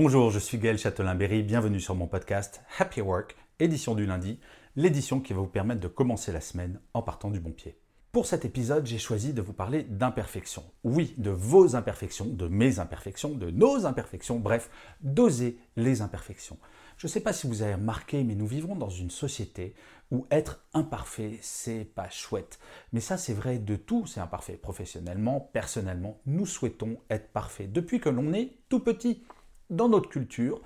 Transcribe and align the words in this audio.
Bonjour, 0.00 0.30
je 0.30 0.38
suis 0.38 0.58
Gaël 0.58 0.78
Châtelain-Berry, 0.78 1.42
bienvenue 1.42 1.80
sur 1.80 1.96
mon 1.96 2.06
podcast 2.06 2.62
Happy 2.78 3.00
Work, 3.00 3.34
édition 3.58 3.96
du 3.96 4.06
lundi, 4.06 4.38
l'édition 4.76 5.18
qui 5.18 5.32
va 5.32 5.40
vous 5.40 5.48
permettre 5.48 5.80
de 5.80 5.88
commencer 5.88 6.30
la 6.30 6.40
semaine 6.40 6.78
en 6.94 7.02
partant 7.02 7.32
du 7.32 7.40
bon 7.40 7.50
pied. 7.50 7.76
Pour 8.12 8.24
cet 8.24 8.44
épisode, 8.44 8.86
j'ai 8.86 8.98
choisi 8.98 9.32
de 9.32 9.42
vous 9.42 9.52
parler 9.52 9.82
d'imperfections. 9.82 10.62
Oui, 10.84 11.14
de 11.18 11.30
vos 11.30 11.74
imperfections, 11.74 12.26
de 12.26 12.46
mes 12.46 12.78
imperfections, 12.78 13.30
de 13.30 13.50
nos 13.50 13.86
imperfections, 13.86 14.38
bref, 14.38 14.70
d'oser 15.00 15.58
les 15.74 16.00
imperfections. 16.00 16.58
Je 16.96 17.08
ne 17.08 17.10
sais 17.10 17.20
pas 17.20 17.32
si 17.32 17.48
vous 17.48 17.62
avez 17.62 17.74
remarqué, 17.74 18.22
mais 18.22 18.36
nous 18.36 18.46
vivons 18.46 18.76
dans 18.76 18.90
une 18.90 19.10
société 19.10 19.74
où 20.12 20.28
être 20.30 20.64
imparfait, 20.74 21.40
c'est 21.42 21.84
pas 21.84 22.08
chouette. 22.08 22.60
Mais 22.92 23.00
ça, 23.00 23.16
c'est 23.16 23.34
vrai 23.34 23.58
de 23.58 23.74
tout, 23.74 24.06
c'est 24.06 24.20
imparfait. 24.20 24.58
Professionnellement, 24.58 25.40
personnellement, 25.52 26.20
nous 26.24 26.46
souhaitons 26.46 26.98
être 27.10 27.32
parfaits 27.32 27.72
depuis 27.72 27.98
que 27.98 28.08
l'on 28.08 28.32
est 28.32 28.58
tout 28.68 28.78
petit 28.78 29.24
dans 29.70 29.88
notre 29.88 30.08
culture, 30.08 30.60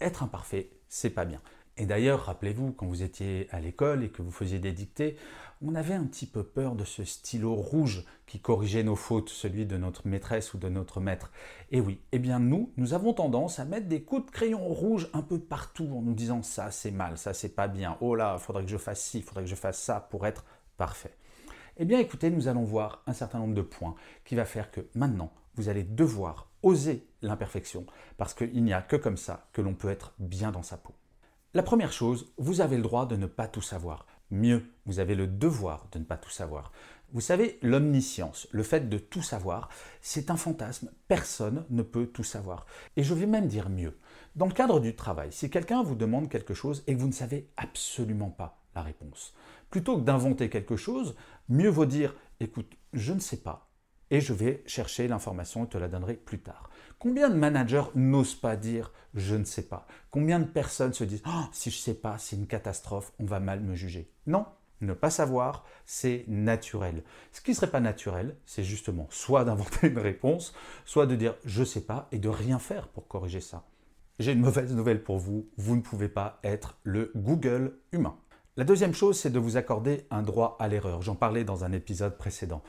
être 0.00 0.22
imparfait, 0.22 0.70
c'est 0.88 1.10
pas 1.10 1.24
bien. 1.24 1.40
Et 1.78 1.86
d'ailleurs, 1.86 2.26
rappelez-vous, 2.26 2.72
quand 2.72 2.86
vous 2.86 3.02
étiez 3.02 3.48
à 3.50 3.58
l'école 3.58 4.04
et 4.04 4.10
que 4.10 4.20
vous 4.20 4.30
faisiez 4.30 4.58
des 4.58 4.72
dictées, 4.72 5.16
on 5.62 5.74
avait 5.74 5.94
un 5.94 6.04
petit 6.04 6.26
peu 6.26 6.42
peur 6.42 6.74
de 6.74 6.84
ce 6.84 7.04
stylo 7.04 7.54
rouge 7.54 8.04
qui 8.26 8.40
corrigeait 8.40 8.82
nos 8.82 8.96
fautes, 8.96 9.30
celui 9.30 9.64
de 9.64 9.78
notre 9.78 10.06
maîtresse 10.06 10.52
ou 10.52 10.58
de 10.58 10.68
notre 10.68 11.00
maître. 11.00 11.30
Et 11.70 11.80
oui, 11.80 12.00
eh 12.12 12.18
bien 12.18 12.40
nous, 12.40 12.72
nous 12.76 12.92
avons 12.92 13.14
tendance 13.14 13.58
à 13.58 13.64
mettre 13.64 13.86
des 13.86 14.02
coups 14.02 14.26
de 14.26 14.30
crayon 14.30 14.66
rouge 14.68 15.08
un 15.14 15.22
peu 15.22 15.38
partout 15.38 15.88
en 15.96 16.02
nous 16.02 16.14
disant 16.14 16.42
ça 16.42 16.70
c'est 16.70 16.90
mal, 16.90 17.16
ça 17.16 17.32
c'est 17.32 17.54
pas 17.54 17.68
bien, 17.68 17.96
oh 18.00 18.14
là, 18.14 18.38
faudrait 18.38 18.64
que 18.64 18.70
je 18.70 18.76
fasse 18.76 19.00
ci, 19.00 19.22
faudrait 19.22 19.44
que 19.44 19.50
je 19.50 19.54
fasse 19.54 19.80
ça 19.80 20.00
pour 20.00 20.26
être 20.26 20.44
parfait. 20.76 21.16
Eh 21.78 21.86
bien 21.86 22.00
écoutez, 22.00 22.30
nous 22.30 22.48
allons 22.48 22.64
voir 22.64 23.02
un 23.06 23.14
certain 23.14 23.38
nombre 23.38 23.54
de 23.54 23.62
points 23.62 23.94
qui 24.24 24.34
va 24.34 24.44
faire 24.44 24.70
que 24.70 24.82
maintenant, 24.94 25.32
vous 25.54 25.68
allez 25.68 25.82
devoir 25.82 26.50
oser 26.62 27.06
l'imperfection, 27.22 27.86
parce 28.16 28.34
qu'il 28.34 28.62
n'y 28.64 28.72
a 28.72 28.82
que 28.82 28.96
comme 28.96 29.16
ça 29.16 29.48
que 29.52 29.60
l'on 29.60 29.74
peut 29.74 29.90
être 29.90 30.14
bien 30.18 30.52
dans 30.52 30.62
sa 30.62 30.76
peau. 30.76 30.94
La 31.54 31.62
première 31.62 31.92
chose, 31.92 32.32
vous 32.38 32.60
avez 32.60 32.76
le 32.76 32.82
droit 32.82 33.06
de 33.06 33.16
ne 33.16 33.26
pas 33.26 33.46
tout 33.46 33.62
savoir. 33.62 34.06
Mieux, 34.30 34.64
vous 34.86 35.00
avez 35.00 35.14
le 35.14 35.26
devoir 35.26 35.86
de 35.92 35.98
ne 35.98 36.04
pas 36.04 36.16
tout 36.16 36.30
savoir. 36.30 36.72
Vous 37.12 37.20
savez, 37.20 37.58
l'omniscience, 37.60 38.48
le 38.52 38.62
fait 38.62 38.88
de 38.88 38.96
tout 38.96 39.20
savoir, 39.20 39.68
c'est 40.00 40.30
un 40.30 40.38
fantasme. 40.38 40.90
Personne 41.08 41.66
ne 41.68 41.82
peut 41.82 42.06
tout 42.06 42.24
savoir. 42.24 42.64
Et 42.96 43.02
je 43.02 43.12
vais 43.12 43.26
même 43.26 43.48
dire 43.48 43.68
mieux. 43.68 43.98
Dans 44.34 44.46
le 44.46 44.54
cadre 44.54 44.80
du 44.80 44.96
travail, 44.96 45.30
si 45.30 45.50
quelqu'un 45.50 45.82
vous 45.82 45.94
demande 45.94 46.30
quelque 46.30 46.54
chose 46.54 46.82
et 46.86 46.94
que 46.94 47.00
vous 47.00 47.08
ne 47.08 47.12
savez 47.12 47.50
absolument 47.58 48.30
pas 48.30 48.62
la 48.74 48.80
réponse, 48.80 49.34
plutôt 49.68 49.98
que 49.98 50.04
d'inventer 50.04 50.48
quelque 50.48 50.76
chose, 50.76 51.14
mieux 51.50 51.68
vaut 51.68 51.84
dire, 51.84 52.14
écoute, 52.40 52.72
je 52.94 53.12
ne 53.12 53.20
sais 53.20 53.42
pas, 53.42 53.68
et 54.12 54.20
je 54.20 54.34
vais 54.34 54.62
chercher 54.66 55.08
l'information 55.08 55.64
et 55.64 55.68
te 55.68 55.78
la 55.78 55.88
donnerai 55.88 56.14
plus 56.14 56.38
tard. 56.38 56.70
Combien 56.98 57.30
de 57.30 57.34
managers 57.34 57.84
n'osent 57.94 58.34
pas 58.34 58.56
dire 58.56 58.92
je 59.14 59.34
ne 59.34 59.44
sais 59.44 59.62
pas 59.62 59.86
Combien 60.10 60.38
de 60.38 60.44
personnes 60.44 60.92
se 60.92 61.02
disent 61.02 61.22
oh, 61.26 61.44
si 61.50 61.70
je 61.70 61.78
ne 61.78 61.80
sais 61.80 61.94
pas, 61.94 62.18
c'est 62.18 62.36
une 62.36 62.46
catastrophe, 62.46 63.12
on 63.18 63.24
va 63.24 63.40
mal 63.40 63.60
me 63.60 63.74
juger? 63.74 64.12
Non, 64.26 64.44
ne 64.82 64.92
pas 64.92 65.10
savoir, 65.10 65.64
c'est 65.86 66.24
naturel. 66.28 67.02
Ce 67.32 67.40
qui 67.40 67.52
ne 67.52 67.56
serait 67.56 67.70
pas 67.70 67.80
naturel, 67.80 68.36
c'est 68.44 68.62
justement 68.62 69.08
soit 69.10 69.44
d'inventer 69.44 69.88
une 69.88 69.98
réponse, 69.98 70.54
soit 70.84 71.06
de 71.06 71.16
dire 71.16 71.34
je 71.46 71.60
ne 71.60 71.66
sais 71.66 71.80
pas 71.80 72.08
et 72.12 72.18
de 72.18 72.28
rien 72.28 72.58
faire 72.58 72.88
pour 72.88 73.08
corriger 73.08 73.40
ça. 73.40 73.64
J'ai 74.18 74.32
une 74.32 74.40
mauvaise 74.40 74.74
nouvelle 74.74 75.02
pour 75.02 75.18
vous, 75.18 75.48
vous 75.56 75.74
ne 75.74 75.80
pouvez 75.80 76.08
pas 76.08 76.38
être 76.44 76.78
le 76.82 77.12
Google 77.16 77.78
humain. 77.92 78.18
La 78.58 78.64
deuxième 78.64 78.92
chose, 78.92 79.18
c'est 79.18 79.30
de 79.30 79.38
vous 79.38 79.56
accorder 79.56 80.06
un 80.10 80.20
droit 80.20 80.58
à 80.60 80.68
l'erreur. 80.68 81.00
J'en 81.00 81.14
parlais 81.14 81.44
dans 81.44 81.64
un 81.64 81.72
épisode 81.72 82.18
précédent. 82.18 82.62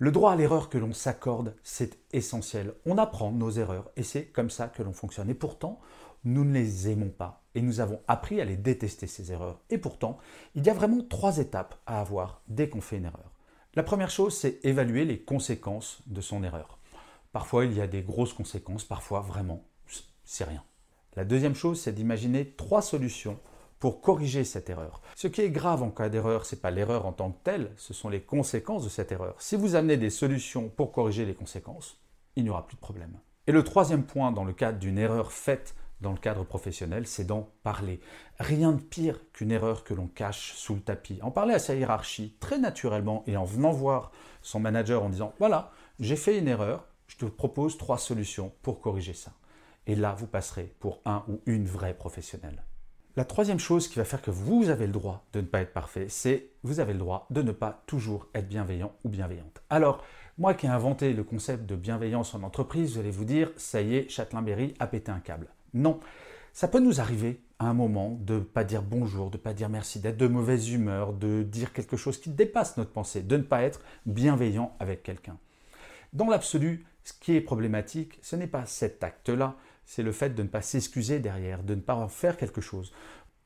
Le 0.00 0.12
droit 0.12 0.32
à 0.32 0.36
l'erreur 0.36 0.68
que 0.68 0.78
l'on 0.78 0.92
s'accorde, 0.92 1.56
c'est 1.64 1.98
essentiel. 2.12 2.74
On 2.86 2.98
apprend 2.98 3.32
nos 3.32 3.50
erreurs 3.50 3.90
et 3.96 4.04
c'est 4.04 4.26
comme 4.26 4.48
ça 4.48 4.68
que 4.68 4.84
l'on 4.84 4.92
fonctionne. 4.92 5.28
Et 5.28 5.34
pourtant, 5.34 5.80
nous 6.22 6.44
ne 6.44 6.52
les 6.52 6.88
aimons 6.88 7.10
pas 7.10 7.42
et 7.56 7.62
nous 7.62 7.80
avons 7.80 8.00
appris 8.06 8.40
à 8.40 8.44
les 8.44 8.56
détester, 8.56 9.08
ces 9.08 9.32
erreurs. 9.32 9.60
Et 9.70 9.78
pourtant, 9.78 10.18
il 10.54 10.64
y 10.64 10.70
a 10.70 10.74
vraiment 10.74 11.02
trois 11.02 11.38
étapes 11.38 11.74
à 11.86 12.00
avoir 12.00 12.42
dès 12.46 12.68
qu'on 12.68 12.80
fait 12.80 12.98
une 12.98 13.06
erreur. 13.06 13.32
La 13.74 13.82
première 13.82 14.10
chose, 14.10 14.36
c'est 14.36 14.64
évaluer 14.64 15.04
les 15.04 15.18
conséquences 15.18 16.00
de 16.06 16.20
son 16.20 16.44
erreur. 16.44 16.78
Parfois, 17.32 17.64
il 17.64 17.74
y 17.74 17.80
a 17.80 17.88
des 17.88 18.02
grosses 18.02 18.32
conséquences, 18.32 18.84
parfois 18.84 19.20
vraiment, 19.20 19.64
c'est 20.24 20.44
rien. 20.44 20.62
La 21.16 21.24
deuxième 21.24 21.56
chose, 21.56 21.80
c'est 21.80 21.92
d'imaginer 21.92 22.52
trois 22.52 22.82
solutions 22.82 23.40
pour 23.78 24.00
corriger 24.00 24.44
cette 24.44 24.70
erreur. 24.70 25.00
Ce 25.14 25.28
qui 25.28 25.40
est 25.40 25.50
grave 25.50 25.82
en 25.82 25.90
cas 25.90 26.08
d'erreur, 26.08 26.46
ce 26.46 26.54
n'est 26.54 26.60
pas 26.60 26.70
l'erreur 26.70 27.06
en 27.06 27.12
tant 27.12 27.30
que 27.30 27.42
telle, 27.44 27.72
ce 27.76 27.94
sont 27.94 28.08
les 28.08 28.20
conséquences 28.20 28.84
de 28.84 28.88
cette 28.88 29.12
erreur. 29.12 29.34
Si 29.38 29.56
vous 29.56 29.74
amenez 29.74 29.96
des 29.96 30.10
solutions 30.10 30.68
pour 30.68 30.92
corriger 30.92 31.24
les 31.24 31.34
conséquences, 31.34 31.98
il 32.36 32.44
n'y 32.44 32.50
aura 32.50 32.66
plus 32.66 32.76
de 32.76 32.80
problème. 32.80 33.18
Et 33.46 33.52
le 33.52 33.64
troisième 33.64 34.04
point 34.04 34.32
dans 34.32 34.44
le 34.44 34.52
cadre 34.52 34.78
d'une 34.78 34.98
erreur 34.98 35.32
faite 35.32 35.74
dans 36.00 36.12
le 36.12 36.18
cadre 36.18 36.44
professionnel, 36.44 37.06
c'est 37.06 37.24
d'en 37.24 37.48
parler. 37.62 38.00
Rien 38.38 38.72
de 38.72 38.80
pire 38.80 39.18
qu'une 39.32 39.50
erreur 39.50 39.84
que 39.84 39.94
l'on 39.94 40.06
cache 40.06 40.52
sous 40.54 40.74
le 40.74 40.80
tapis. 40.80 41.18
En 41.22 41.30
parler 41.30 41.54
à 41.54 41.58
sa 41.58 41.74
hiérarchie 41.74 42.36
très 42.40 42.58
naturellement 42.58 43.24
et 43.26 43.36
en 43.36 43.44
venant 43.44 43.72
voir 43.72 44.12
son 44.42 44.60
manager 44.60 45.02
en 45.02 45.08
disant 45.08 45.32
voilà, 45.38 45.72
j'ai 45.98 46.16
fait 46.16 46.38
une 46.38 46.46
erreur, 46.46 46.86
je 47.08 47.16
te 47.16 47.24
propose 47.24 47.78
trois 47.78 47.98
solutions 47.98 48.52
pour 48.62 48.80
corriger 48.80 49.14
ça. 49.14 49.32
Et 49.86 49.96
là, 49.96 50.14
vous 50.14 50.26
passerez 50.26 50.74
pour 50.78 51.00
un 51.04 51.24
ou 51.26 51.40
une 51.46 51.66
vraie 51.66 51.94
professionnelle. 51.94 52.62
La 53.18 53.24
troisième 53.24 53.58
chose 53.58 53.88
qui 53.88 53.98
va 53.98 54.04
faire 54.04 54.22
que 54.22 54.30
vous 54.30 54.68
avez 54.68 54.86
le 54.86 54.92
droit 54.92 55.26
de 55.32 55.40
ne 55.40 55.46
pas 55.46 55.60
être 55.60 55.72
parfait, 55.72 56.06
c'est 56.08 56.50
vous 56.62 56.78
avez 56.78 56.92
le 56.92 57.00
droit 57.00 57.26
de 57.30 57.42
ne 57.42 57.50
pas 57.50 57.82
toujours 57.88 58.28
être 58.32 58.48
bienveillant 58.48 58.92
ou 59.02 59.08
bienveillante. 59.08 59.60
Alors, 59.70 60.04
moi 60.38 60.54
qui 60.54 60.66
ai 60.66 60.68
inventé 60.68 61.12
le 61.12 61.24
concept 61.24 61.66
de 61.66 61.74
bienveillance 61.74 62.36
en 62.36 62.44
entreprise, 62.44 62.92
vous 62.92 63.00
allez 63.00 63.10
vous 63.10 63.24
dire, 63.24 63.50
ça 63.56 63.82
y 63.82 63.96
est, 63.96 64.08
Châtelain-Berry 64.08 64.74
a 64.78 64.86
pété 64.86 65.10
un 65.10 65.18
câble. 65.18 65.48
Non, 65.74 65.98
ça 66.52 66.68
peut 66.68 66.78
nous 66.78 67.00
arriver 67.00 67.40
à 67.58 67.66
un 67.66 67.74
moment 67.74 68.16
de 68.20 68.34
ne 68.34 68.38
pas 68.38 68.62
dire 68.62 68.82
bonjour, 68.82 69.30
de 69.30 69.36
ne 69.36 69.42
pas 69.42 69.52
dire 69.52 69.68
merci, 69.68 69.98
d'être 69.98 70.16
de 70.16 70.28
mauvaise 70.28 70.70
humeur, 70.70 71.12
de 71.12 71.42
dire 71.42 71.72
quelque 71.72 71.96
chose 71.96 72.20
qui 72.20 72.30
dépasse 72.30 72.76
notre 72.76 72.92
pensée, 72.92 73.22
de 73.22 73.36
ne 73.36 73.42
pas 73.42 73.62
être 73.62 73.80
bienveillant 74.06 74.76
avec 74.78 75.02
quelqu'un. 75.02 75.38
Dans 76.12 76.28
l'absolu, 76.28 76.86
ce 77.02 77.14
qui 77.14 77.34
est 77.34 77.40
problématique, 77.40 78.20
ce 78.22 78.36
n'est 78.36 78.46
pas 78.46 78.64
cet 78.64 79.02
acte-là, 79.02 79.56
c'est 79.88 80.02
le 80.02 80.12
fait 80.12 80.34
de 80.34 80.42
ne 80.42 80.48
pas 80.48 80.60
s'excuser 80.60 81.18
derrière, 81.18 81.62
de 81.62 81.74
ne 81.74 81.80
pas 81.80 81.94
en 81.94 82.08
faire 82.08 82.36
quelque 82.36 82.60
chose. 82.60 82.92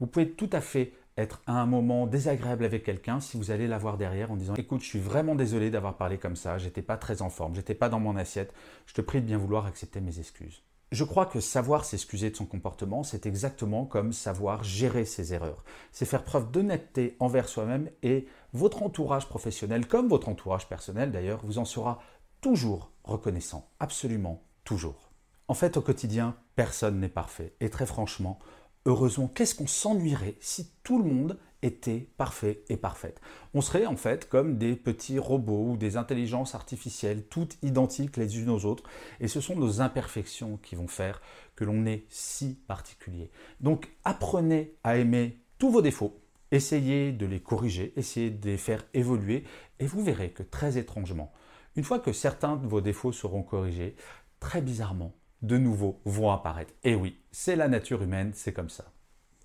Vous 0.00 0.08
pouvez 0.08 0.32
tout 0.32 0.50
à 0.52 0.60
fait 0.60 0.92
être 1.16 1.40
à 1.46 1.52
un 1.52 1.66
moment 1.66 2.08
désagréable 2.08 2.64
avec 2.64 2.82
quelqu'un 2.82 3.20
si 3.20 3.36
vous 3.36 3.52
allez 3.52 3.68
l'avoir 3.68 3.96
derrière 3.96 4.32
en 4.32 4.36
disant 4.36 4.54
écoute 4.56 4.80
je 4.80 4.88
suis 4.88 4.98
vraiment 4.98 5.36
désolé 5.36 5.70
d'avoir 5.70 5.98
parlé 5.98 6.16
comme 6.16 6.36
ça 6.36 6.56
j'étais 6.56 6.80
pas 6.80 6.96
très 6.96 7.20
en 7.20 7.28
forme 7.28 7.54
j'étais 7.54 7.74
pas 7.74 7.90
dans 7.90 8.00
mon 8.00 8.16
assiette 8.16 8.54
je 8.86 8.94
te 8.94 9.02
prie 9.02 9.20
de 9.20 9.26
bien 9.26 9.36
vouloir 9.36 9.66
accepter 9.66 10.00
mes 10.00 10.18
excuses 10.18 10.62
je 10.90 11.04
crois 11.04 11.26
que 11.26 11.38
savoir 11.40 11.86
s'excuser 11.86 12.28
de 12.28 12.36
son 12.36 12.44
comportement, 12.44 13.02
c'est 13.02 13.24
exactement 13.24 13.86
comme 13.86 14.12
savoir 14.12 14.62
gérer 14.62 15.06
ses 15.06 15.32
erreurs. 15.32 15.64
C'est 15.90 16.04
faire 16.04 16.22
preuve 16.22 16.50
d'honnêteté 16.50 17.16
envers 17.18 17.48
soi-même 17.48 17.88
et 18.02 18.28
votre 18.52 18.82
entourage 18.82 19.26
professionnel, 19.26 19.86
comme 19.86 20.08
votre 20.10 20.28
entourage 20.28 20.68
personnel 20.68 21.10
d'ailleurs, 21.10 21.40
vous 21.44 21.56
en 21.56 21.64
sera 21.64 22.02
toujours 22.42 22.90
reconnaissant. 23.04 23.70
Absolument 23.80 24.42
toujours. 24.64 25.11
En 25.48 25.54
fait, 25.54 25.76
au 25.76 25.82
quotidien, 25.82 26.36
personne 26.54 27.00
n'est 27.00 27.08
parfait. 27.08 27.54
Et 27.60 27.68
très 27.68 27.86
franchement, 27.86 28.38
heureusement, 28.86 29.28
qu'est-ce 29.28 29.54
qu'on 29.54 29.66
s'ennuierait 29.66 30.36
si 30.40 30.72
tout 30.82 31.02
le 31.02 31.08
monde 31.08 31.38
était 31.62 32.08
parfait 32.16 32.64
et 32.68 32.76
parfaite? 32.76 33.20
On 33.54 33.60
serait 33.60 33.86
en 33.86 33.96
fait 33.96 34.28
comme 34.28 34.56
des 34.58 34.74
petits 34.76 35.18
robots 35.18 35.72
ou 35.72 35.76
des 35.76 35.96
intelligences 35.96 36.54
artificielles, 36.54 37.26
toutes 37.28 37.58
identiques 37.62 38.16
les 38.16 38.40
unes 38.40 38.50
aux 38.50 38.64
autres. 38.64 38.84
Et 39.20 39.28
ce 39.28 39.40
sont 39.40 39.56
nos 39.56 39.80
imperfections 39.80 40.58
qui 40.62 40.74
vont 40.74 40.88
faire 40.88 41.20
que 41.54 41.64
l'on 41.64 41.86
est 41.86 42.06
si 42.08 42.54
particulier. 42.66 43.30
Donc 43.60 43.90
apprenez 44.04 44.74
à 44.84 44.96
aimer 44.96 45.38
tous 45.58 45.70
vos 45.70 45.82
défauts. 45.82 46.18
Essayez 46.50 47.12
de 47.12 47.24
les 47.24 47.40
corriger, 47.40 47.92
essayez 47.96 48.30
de 48.30 48.50
les 48.50 48.58
faire 48.58 48.84
évoluer, 48.92 49.44
et 49.78 49.86
vous 49.86 50.02
verrez 50.02 50.30
que 50.32 50.42
très 50.42 50.76
étrangement, 50.76 51.32
une 51.76 51.84
fois 51.84 51.98
que 51.98 52.12
certains 52.12 52.56
de 52.56 52.66
vos 52.66 52.82
défauts 52.82 53.12
seront 53.12 53.42
corrigés, 53.42 53.96
très 54.38 54.60
bizarrement, 54.60 55.14
de 55.42 55.58
nouveaux 55.58 56.00
vont 56.04 56.30
apparaître. 56.30 56.72
Et 56.84 56.94
oui, 56.94 57.18
c'est 57.30 57.56
la 57.56 57.68
nature 57.68 58.02
humaine, 58.02 58.32
c'est 58.34 58.52
comme 58.52 58.70
ça. 58.70 58.84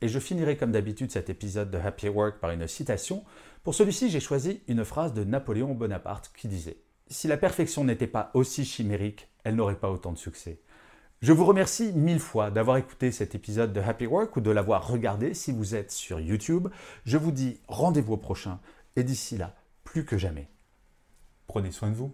Et 0.02 0.08
je 0.08 0.20
finirai 0.20 0.58
comme 0.58 0.72
d'habitude 0.72 1.12
cet 1.12 1.30
épisode 1.30 1.72
de 1.72 1.78
Happy 1.78 2.08
Work 2.08 2.40
par 2.40 2.52
une 2.52 2.68
citation. 2.68 3.24
Pour 3.64 3.74
celui-ci, 3.74 4.10
j'ai 4.10 4.20
choisi 4.20 4.62
une 4.68 4.86
phrase 4.86 5.14
de 5.14 5.24
Napoléon 5.24 5.74
Bonaparte 5.74 6.32
qui 6.38 6.48
disait 6.48 6.78
Si 7.08 7.28
la 7.28 7.38
perfection 7.38 7.84
n'était 7.84 8.08
pas 8.08 8.30
aussi 8.36 8.64
chimérique, 8.64 9.28
elle 9.44 9.56
n'aurait 9.56 9.80
pas 9.80 9.90
autant 9.90 10.12
de 10.12 10.18
succès. 10.18 10.62
Je 11.20 11.34
vous 11.34 11.46
remercie 11.46 11.94
mille 11.94 12.20
fois 12.20 12.52
d'avoir 12.52 12.78
écouté 12.78 13.12
cet 13.12 13.34
épisode 13.34 13.74
de 13.74 13.82
Happy 13.82 14.06
Work 14.06 14.36
ou 14.38 14.42
de 14.42 14.52
l'avoir 14.52 14.88
regardé 14.88 15.34
si 15.34 15.52
vous 15.52 15.74
êtes 15.74 15.92
sur 15.92 16.20
YouTube. 16.20 16.68
Je 17.06 17.18
vous 17.18 17.32
dis 17.32 17.60
rendez-vous 17.68 18.14
au 18.14 18.18
prochain 18.18 18.60
et 18.96 19.04
d'ici 19.04 19.36
là, 19.36 19.56
plus 19.84 20.06
que 20.06 20.18
jamais. 20.18 20.48
Prenez 21.48 21.72
soin 21.72 21.90
de 21.90 21.96
vous. 21.96 22.14